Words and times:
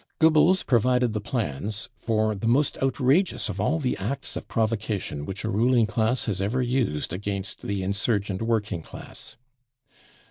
Gocbbels 0.19 0.65
provided 0.65 1.13
the 1.13 1.21
plans 1.21 1.87
for 1.99 2.33
the 2.33 2.47
most 2.47 2.75
outrageous 2.81 3.49
of 3.49 3.57
jx\l 3.57 3.77
the 3.77 3.95
acts 3.97 4.35
of 4.35 4.47
provocation 4.47 5.25
# 5.25 5.25
which 5.27 5.43
a 5.45 5.49
ruling 5.51 5.85
class 5.85 6.25
has 6.25 6.41
ever 6.41 6.59
used 6.63 7.13
against 7.13 7.61
the 7.61 7.83
insurgent 7.83 8.41
working 8.41 8.81
class. 8.81 9.37